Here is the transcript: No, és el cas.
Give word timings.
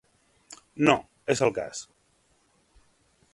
No, 0.87 0.95
és 1.35 1.43
el 1.49 1.53
cas. 1.59 1.83